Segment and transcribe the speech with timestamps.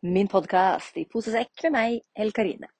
[0.00, 2.70] min podkast i Posesekk med meg, Hell Karine.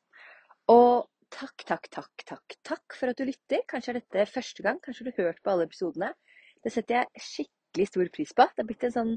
[0.73, 3.61] Og takk, takk, takk, takk, takk for at du lytter.
[3.69, 6.15] Kanskje er dette første gang, kanskje du har hørt på alle episodene.
[6.65, 8.47] Det setter jeg skikkelig stor pris på.
[8.49, 9.13] Det har blitt en sånn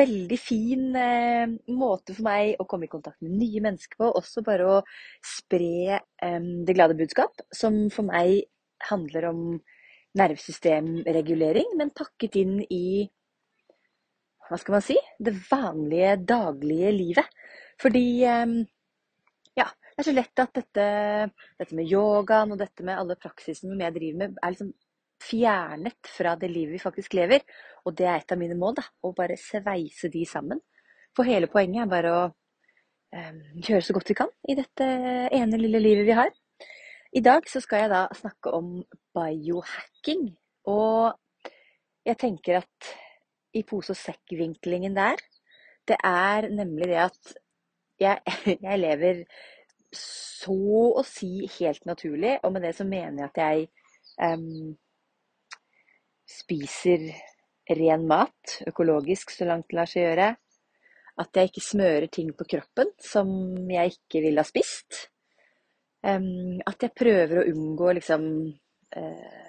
[0.00, 4.10] veldig fin eh, måte for meg å komme i kontakt med nye mennesker på.
[4.18, 4.82] Også bare å
[5.22, 8.42] spre eh, det glade budskap, som for meg
[8.90, 9.42] handler om
[10.18, 13.06] nervesystemregulering, men pakket inn i
[14.46, 17.36] hva skal man si, det vanlige, daglige livet.
[17.82, 18.56] Fordi ehm,
[19.58, 20.86] ja, det er så lett at dette,
[21.58, 24.72] dette med yogaen og dette med alle praksisene jeg driver med, er liksom
[25.26, 27.44] fjernet fra det livet vi faktisk lever.
[27.86, 28.86] Og det er et av mine mål, da.
[29.02, 30.60] Å bare sveise de sammen.
[31.16, 34.88] For hele poenget er bare å um, gjøre så godt vi kan i dette
[35.32, 36.32] ene lille livet vi har.
[37.16, 38.74] I dag så skal jeg da snakke om
[39.16, 40.28] biohacking.
[40.68, 41.16] Og
[42.06, 42.90] jeg tenker at
[43.56, 45.20] i pose og sekk-vinklingen der,
[45.86, 47.36] det er nemlig det at
[48.00, 48.20] jeg,
[48.66, 49.22] jeg, lever
[49.96, 50.56] så
[51.00, 53.68] å si helt naturlig, og med det så mener jeg at jeg
[54.36, 54.74] um,
[56.26, 57.06] spiser
[57.78, 60.30] ren mat, økologisk så langt det lar seg gjøre.
[61.16, 63.30] At jeg ikke smører ting på kroppen som
[63.72, 65.06] jeg ikke ville ha spist.
[66.04, 68.26] Um, at jeg prøver å unngå liksom
[68.98, 69.46] uh,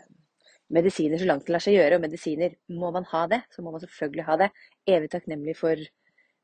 [0.73, 1.97] medisiner så langt det lar seg gjøre.
[1.97, 4.51] Og medisiner, må man ha det, så må man selvfølgelig ha det.
[4.87, 5.81] Evig takknemlig for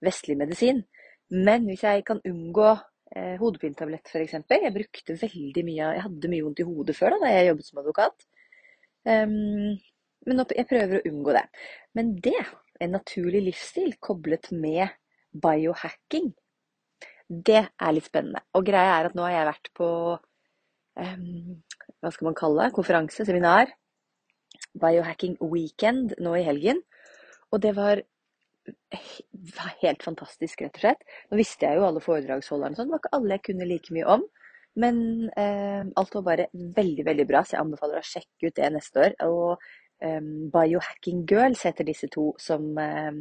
[0.03, 0.83] vestlig medisin.
[1.33, 2.69] Men hvis jeg kan unngå
[3.15, 4.37] eh, hodepinetablett f.eks.
[4.51, 7.69] Jeg brukte veldig mye Jeg hadde mye vondt i hodet før da, da jeg jobbet
[7.69, 8.27] som advokat.
[9.03, 9.73] Um,
[10.23, 11.43] men jeg prøver å unngå det.
[11.97, 12.39] Men det,
[12.79, 14.93] en naturlig livsstil koblet med
[15.33, 16.31] biohacking,
[17.27, 18.43] det er litt spennende.
[18.55, 21.63] Og greia er at nå har jeg vært på um,
[22.03, 23.71] hva skal man kalle det, konferanse, seminar,
[24.73, 26.81] Biohacking Weekend nå i helgen.
[27.53, 28.01] Og det var
[29.81, 31.03] helt fantastisk, rett og slett.
[31.29, 32.89] Nå visste jeg jo alle foredragsholderne, sånn.
[32.89, 34.25] det var ikke alle jeg kunne like mye om.
[34.79, 34.97] Men
[35.37, 39.03] eh, alt var bare veldig, veldig bra, så jeg anbefaler å sjekke ut det neste
[39.03, 39.15] år.
[39.27, 39.65] Og
[40.01, 40.21] eh,
[40.55, 43.11] Biohacking Girls heter disse to som eh,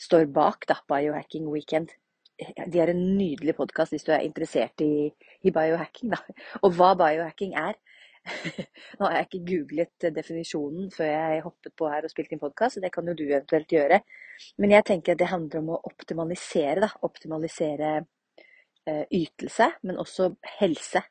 [0.00, 1.96] står bak da, Biohacking Weekend.
[2.38, 5.08] De er en nydelig podkast hvis du er interessert i,
[5.46, 6.10] i biohacking.
[6.14, 6.18] Da.
[6.66, 7.78] Og hva biohacking er,
[8.98, 12.80] Nå har jeg ikke googlet definisjonen før jeg hoppet på her og spilte inn podkast,
[12.82, 14.00] det kan jo du eventuelt gjøre.
[14.62, 16.90] Men jeg tenker at det handler om å optimalisere, da.
[17.06, 21.04] Optimalisere eh, ytelse, men også helse.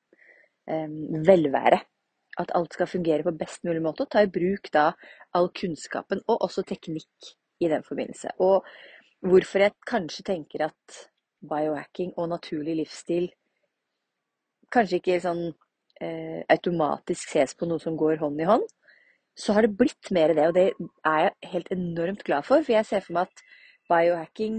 [0.69, 0.89] Eh,
[1.29, 1.81] velvære.
[2.41, 4.07] At alt skal fungere på best mulig måte.
[4.07, 4.89] Og ta i bruk da
[5.37, 8.33] all kunnskapen, og også teknikk i den forbindelse.
[8.41, 8.65] Og
[9.23, 11.03] hvorfor jeg kanskje tenker at
[11.43, 13.29] biohacking og naturlig livsstil
[14.73, 15.43] kanskje ikke sånn
[16.01, 18.65] eh, automatisk ses på noe som går hånd i hånd,
[19.37, 20.47] så har det blitt mer det.
[20.49, 20.67] Og det
[21.09, 22.63] er jeg helt enormt glad for.
[22.63, 23.45] For jeg ser for meg at
[23.89, 24.57] biohacking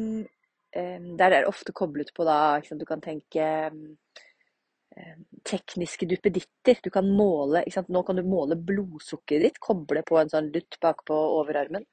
[0.75, 5.15] eh, Der er det ofte koblet på da sant, Du kan tenke eh,
[5.47, 6.81] tekniske duppeditter.
[6.83, 9.63] Du kan måle Nå kan du måle blodsukkeret ditt.
[9.63, 11.87] Koble på en sånn lutt bakpå overarmen.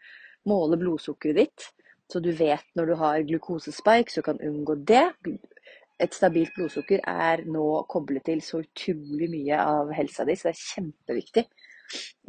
[0.50, 1.70] Måle blodsukkeret ditt.
[2.12, 5.06] Så du vet når du har glukosespike, så kan unngå det
[6.02, 10.56] et stabilt blodsukker er nå koblet til så utrolig mye av helsa di, så det
[10.56, 11.46] er kjempeviktig.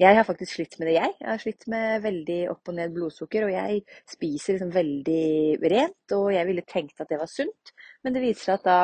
[0.02, 1.14] Jeg har faktisk slitt med det, jeg.
[1.20, 6.14] Jeg har slitt med veldig opp og ned blodsukker, og jeg spiser liksom veldig rent,
[6.18, 8.78] og jeg ville tenkt at det var sunt, men det viser seg at da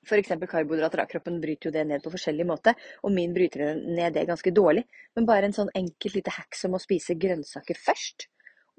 [0.00, 0.32] F.eks.
[0.48, 1.04] karbohydrater.
[1.10, 2.72] Kroppen bryter jo det ned på forskjellig måte,
[3.04, 4.86] og min bryter ned det ganske dårlig.
[5.16, 8.30] Men bare en sånn enkelt lite hack som å spise grønnsaker først,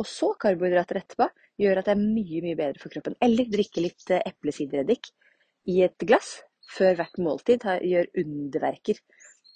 [0.01, 1.27] og så karbohydrater etterpå,
[1.61, 3.17] gjør at det er mye mye bedre for kroppen.
[3.23, 5.11] Eller drikke litt eh, eplesidereddik
[5.71, 6.39] i et glass
[6.71, 8.99] før hvert måltid gjør underverker.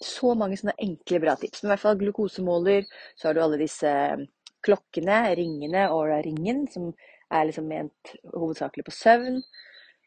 [0.04, 1.63] Så mange sånne enkle, bra tips.
[1.63, 4.25] Men i hvert fall glukosemåler, så har du alle disse eh,
[4.66, 6.92] klokkene, ringene, Aura-ringen, som
[7.34, 9.40] er liksom ment hovedsakelig på søvn.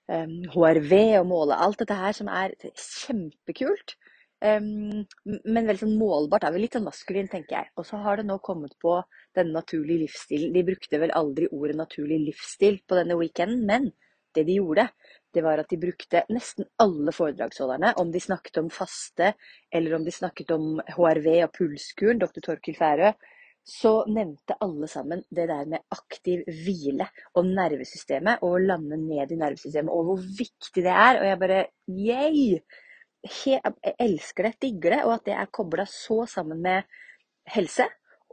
[0.08, 3.92] HRV og måle alt dette her, som er kjempekult.
[4.40, 6.44] Men veldig sånn målbart.
[6.46, 7.70] er vel litt sånn maskulin, tenker jeg.
[7.76, 9.00] Og så har det nå kommet på
[9.34, 10.52] denne naturlige livsstilen.
[10.54, 13.90] De brukte vel aldri ordet naturlig livsstil på denne weekenden, men
[14.36, 14.86] det de gjorde,
[15.34, 19.32] det var at de brukte nesten alle foredragsholderne, om de snakket om faste,
[19.74, 22.40] eller om de snakket om HRV og pulskuren, dr.
[22.44, 23.12] Torkil Færø,
[23.68, 29.34] så nevnte alle sammen det der med aktiv hvile og nervesystemet, og å lande ned
[29.34, 31.20] i nervesystemet, og hvor viktig det er.
[31.20, 32.60] Og jeg bare yay!
[33.24, 33.60] Jeg
[33.98, 36.86] elsker det, digger det, og at det er kobla så sammen med
[37.50, 37.88] helse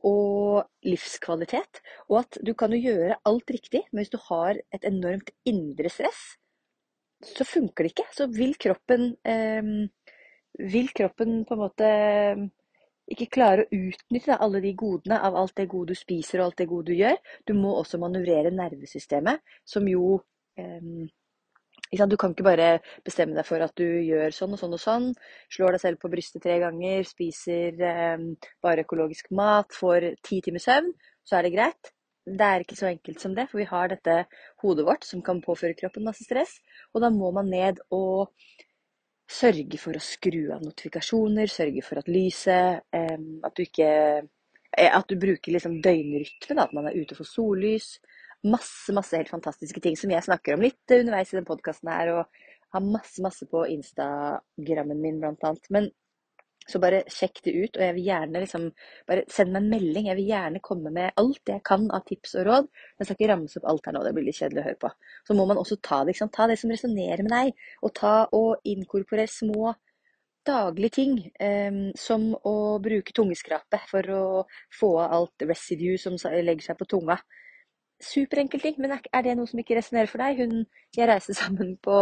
[0.05, 1.81] og livskvalitet.
[2.09, 5.89] Og at du kan jo gjøre alt riktig, men hvis du har et enormt indre
[5.89, 6.35] stress,
[7.25, 8.07] så funker det ikke.
[8.13, 9.89] Så vil kroppen eh,
[10.55, 11.87] Vil kroppen på en måte
[13.11, 16.61] ikke klare å utnytte alle de godene av alt det gode du spiser og alt
[16.61, 17.17] det gode du gjør.
[17.45, 20.21] Du må også manøvrere nervesystemet, som jo
[20.57, 21.09] eh,
[21.91, 22.69] du kan ikke bare
[23.05, 25.09] bestemme deg for at du gjør sånn og sånn og sånn.
[25.53, 28.17] Slår deg selv på brystet tre ganger, spiser eh,
[28.63, 30.91] bare økologisk mat, får ti timers søvn,
[31.23, 31.91] så er det greit.
[32.25, 34.23] Det er ikke så enkelt som det, for vi har dette
[34.63, 36.57] hodet vårt som kan påføre kroppen masse stress.
[36.93, 38.33] Og da må man ned og
[39.29, 43.89] sørge for å skru av notifikasjoner, sørge for at lyset eh, At du ikke
[44.21, 47.95] eh, At du bruker liksom døgnrytmen, at man er ute for sollys.
[48.45, 52.11] Masse, masse helt fantastiske ting som jeg snakker om litt underveis i den podkasten her,
[52.13, 52.43] og
[52.75, 55.69] har masse, masse på Instagrammen min, blant annet.
[55.73, 55.89] Men
[56.65, 58.63] så bare sjekk det ut, og jeg vil gjerne liksom
[59.05, 60.07] Bare send meg en melding.
[60.09, 62.69] Jeg vil gjerne komme med alt jeg kan av tips og råd.
[62.97, 64.91] Jeg skal ikke ramse opp alt her nå, det blir litt kjedelig å høre på.
[65.27, 66.17] Så må man også ta det.
[66.33, 69.75] Ta det som resonnerer med deg, og ta og inkorporere små
[70.45, 74.25] daglige ting, um, som å bruke tungeskrape for å
[74.73, 77.17] få av alt residue som legger seg på tunga
[78.03, 80.41] superenkel ting, men er det noe som ikke resonnerer for deg?
[80.41, 80.65] Hun
[80.95, 81.97] jeg reiste sammen på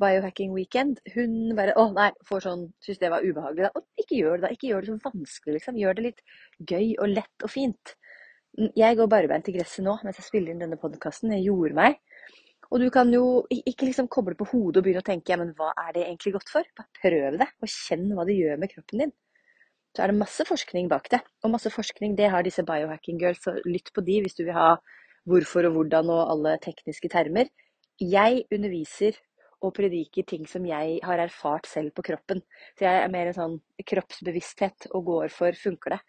[0.00, 1.00] biohacking weekend.
[1.14, 3.68] Hun bare Å, nei, får sånn Syns det var ubehagelig.
[3.68, 3.72] Da.
[3.80, 4.52] Og ikke gjør det, da.
[4.56, 5.80] Ikke gjør det så vanskelig, liksom.
[5.80, 6.24] Gjør det litt
[6.72, 7.94] gøy og lett og fint.
[8.78, 11.34] Jeg går barbeint i gresset nå mens jeg spiller inn denne podkasten.
[11.34, 11.98] Jeg gjorde meg.
[12.72, 13.24] Og du kan jo
[13.54, 16.32] ikke liksom koble på hodet og begynne å tenke ja, men hva er det egentlig
[16.38, 16.66] godt for?
[16.78, 19.12] Bare prøv det, og kjenn hva det gjør med kroppen din.
[19.94, 21.20] Så er det masse forskning bak det.
[21.44, 24.56] Og masse forskning, det har disse biohacking girls, så lytt på de hvis du vil
[24.56, 24.72] ha
[25.28, 27.48] hvorfor og hvordan og alle tekniske termer.
[28.00, 29.16] Jeg underviser
[29.64, 32.42] og prediker ting som jeg har erfart selv på kroppen.
[32.76, 33.56] Så jeg er mer en sånn
[33.86, 36.00] kroppsbevissthet og går for funker det.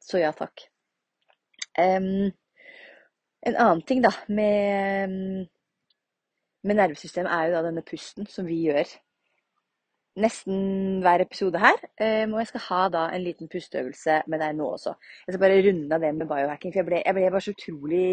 [0.00, 0.66] Så ja takk.
[1.78, 2.28] Um,
[3.46, 5.46] en annen ting da med,
[6.66, 8.90] med nervesystemet er jo da denne pusten som vi gjør
[10.22, 11.80] nesten hver episode her.
[12.00, 14.94] Um, og jeg skal ha da en liten pusteøvelse med deg nå også.
[15.26, 16.74] Jeg skal bare runde av det med biohacking.
[16.74, 18.06] For jeg ble, jeg ble bare så utrolig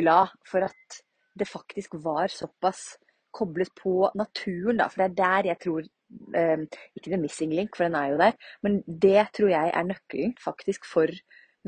[0.00, 1.02] glad for at
[1.38, 2.96] det faktisk var såpass
[3.34, 4.88] koblet på naturen, da.
[4.90, 6.64] For det er der jeg tror um,
[6.96, 8.38] Ikke the missing link, for den er jo der.
[8.64, 11.12] Men det tror jeg er nøkkelen faktisk for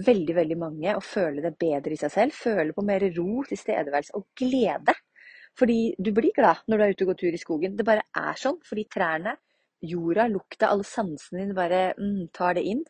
[0.00, 2.36] veldig, veldig mange å føle det bedre i seg selv.
[2.36, 4.96] Føle på mer ro, tilstedeværelse og glede.
[5.58, 7.76] Fordi du blir glad når du er ute og går tur i skogen.
[7.76, 8.60] Det bare er sånn.
[8.66, 9.36] Fordi trærne
[9.80, 12.82] jorda, lukta, alle sansene dine bare mm, tar det inn.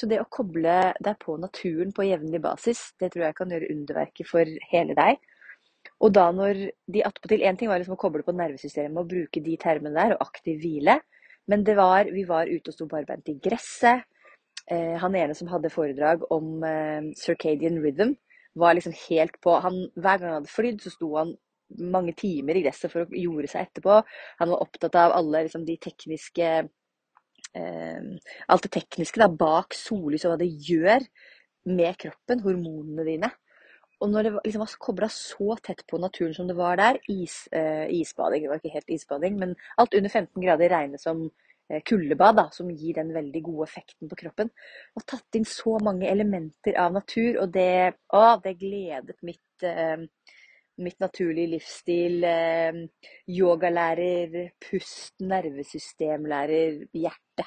[0.00, 3.70] Så det å koble deg på naturen på jevnlig basis, det tror jeg kan gjøre
[3.74, 5.20] underverket for hele deg.
[6.04, 6.60] Og da når
[6.90, 10.16] de attpåtil Én ting var liksom å koble på nervesystemet og bruke de termene der,
[10.16, 10.98] og aktiv hvile.
[11.50, 14.04] Men det var, vi var ute og sto barbeint i gresset.
[14.72, 18.14] Eh, han ene som hadde foredrag om eh, circadian rhythm,
[18.56, 21.34] var liksom helt på han, Hver gang han hadde flydd, så sto han
[21.80, 24.00] mange timer i gresset for å jorde seg etterpå.
[24.40, 26.50] Han var opptatt av alle liksom, de tekniske
[27.54, 28.10] eh,
[28.48, 31.06] Alt det tekniske da, bak sollys og hva det gjør
[31.74, 33.30] med kroppen, hormonene dine.
[34.02, 37.46] Og når det liksom var kobla så tett på naturen som det var der, is,
[37.52, 41.22] eh, isbading Det var ikke helt isbading, men alt under 15 grader regnes som
[41.70, 44.50] eh, kuldebad, da, som gir den veldig gode effekten på kroppen.
[44.96, 50.04] Og tatt inn så mange elementer av natur, og det, å, det gledet mitt eh,
[50.82, 52.80] mitt naturlige livsstil, eh,
[53.30, 57.46] yogalærer, pust, nervesystemlærer, hjerte.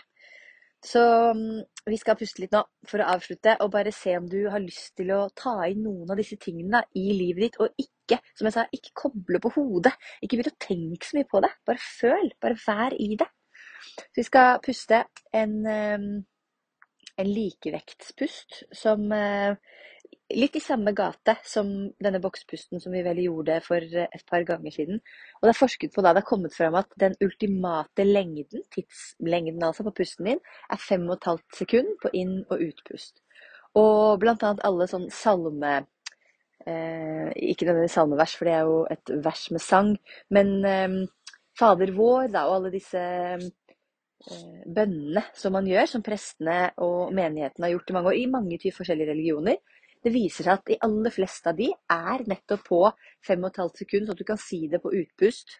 [0.85, 1.01] Så
[1.33, 4.61] mm, vi skal puste litt nå for å avslutte, og bare se om du har
[4.63, 8.47] lyst til å ta inn noen av disse tingene i livet ditt, og ikke, som
[8.47, 9.95] jeg sa, ikke koble på hodet.
[10.21, 11.51] Ikke begynn å tenke så mye på det.
[11.67, 12.31] Bare føl.
[12.43, 13.27] Bare vær i det.
[13.97, 15.03] Så vi skal puste
[15.35, 16.07] en, eh,
[17.17, 19.57] en likevektspust som eh,
[20.35, 21.69] litt i samme gate som
[22.03, 24.99] denne bokspusten som vi vel gjorde for et par ganger siden.
[25.39, 29.63] Og det er forsket på da det er kommet fram at den ultimate lengden, tidslengden
[29.63, 33.21] altså på pusten din, er 5,5 sekund på inn- og utpust.
[33.77, 35.75] Og blant annet alle sånn salme
[36.65, 39.93] eh, Ikke denne salmevers, for det er jo et vers med sang,
[40.33, 40.99] men eh,
[41.57, 43.47] Fader vår da, og alle disse eh,
[44.65, 48.59] bønnene som man gjør, som prestene og menigheten har gjort i mange år, i mange
[48.75, 49.61] forskjellige religioner,
[50.07, 52.81] det viser seg at de aller fleste av de er nettopp på
[53.27, 55.59] 5,5 sekunder, så du kan si det på utpust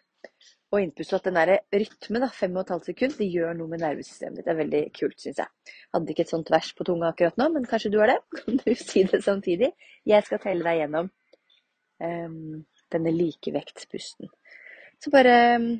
[0.68, 1.14] Og innpust.
[1.14, 1.50] Og at den der
[1.80, 4.44] rytmen, da, fem og et halvt sekund, det gjør noe med nervesystemet ditt.
[4.44, 5.72] Det er veldig kult, syns jeg.
[5.96, 8.18] Hadde ikke et sånt vers på tunga akkurat nå, men kanskje du har det?
[8.36, 9.70] Kan du si det samtidig?
[10.04, 11.08] Jeg skal telle deg gjennom
[12.04, 12.58] um,
[12.92, 14.28] denne likevektspusten.
[15.00, 15.70] Så bare um,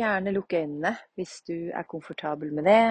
[0.00, 2.82] gjerne lukk øynene hvis du er komfortabel med det.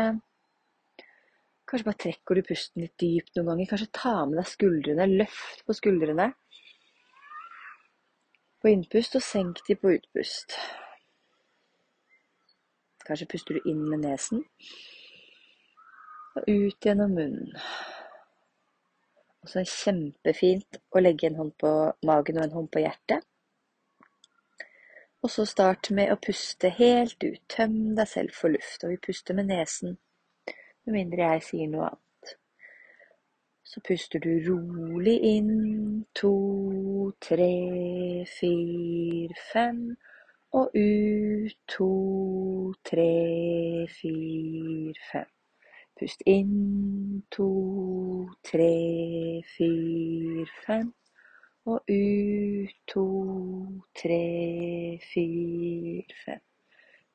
[1.70, 3.70] Kanskje bare trekker du pusten litt dypt noen ganger.
[3.70, 5.10] Kanskje ta med deg skuldrene.
[5.22, 6.32] Løft på skuldrene
[8.60, 10.58] på innpust, og senk de på utpust.
[13.08, 14.44] Kanskje puster du inn med nesen
[16.38, 17.56] og ut gjennom munnen.
[19.40, 21.72] Og så er det kjempefint å legge en hånd på
[22.06, 23.26] magen og en hånd på hjertet.
[25.24, 27.42] Og så start med å puste helt ut.
[27.52, 28.84] Tøm deg selv for luft.
[28.84, 29.98] Og vi puster med nesen,
[30.90, 32.32] med mindre jeg sier noe annet.
[33.70, 36.06] Så puster du rolig inn.
[36.18, 39.84] To, tre, fire, fem.
[40.58, 41.92] Og ut to,
[42.90, 43.12] tre,
[44.00, 45.30] fire, fem.
[46.00, 47.50] Pust inn to,
[48.50, 48.74] tre,
[49.54, 50.94] fire, fem.
[51.70, 53.08] Og ut to,
[54.02, 54.24] tre,
[55.14, 56.49] fire, fem.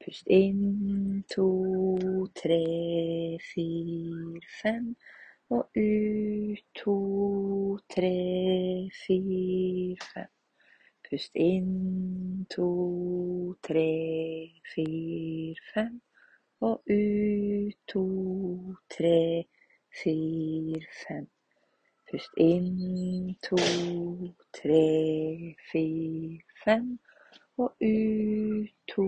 [0.04, 4.90] Pust inn to, tre, fire, fem.
[5.48, 6.96] Og ut to,
[7.88, 10.28] tre, fire, fem.
[11.08, 12.68] Pust inn to,
[13.64, 13.88] tre,
[14.74, 15.96] fire, fem.
[16.60, 18.04] Og ut to,
[18.92, 19.48] tre,
[20.02, 21.26] fire, fem.
[22.12, 23.56] Pust inn to,
[24.52, 24.84] tre,
[25.72, 26.98] fire, fem.
[27.62, 29.04] Og ut to,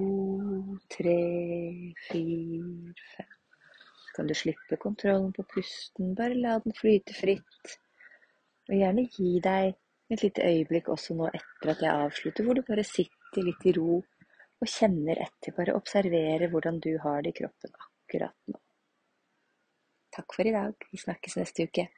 [0.93, 1.17] tre,
[2.07, 3.33] fire, fem.
[4.17, 6.15] Kan du slippe kontrollen på pusten.
[6.19, 7.75] Bare la den flyte fritt.
[8.69, 9.75] Og gjerne gi deg
[10.15, 13.75] et lite øyeblikk også nå etter at jeg avslutter, hvor du bare sitter litt i
[13.77, 15.55] ro og kjenner etter.
[15.57, 18.63] Bare observerer hvordan du har det i kroppen akkurat nå.
[20.17, 20.87] Takk for i dag.
[20.93, 21.91] Vi snakkes neste uke.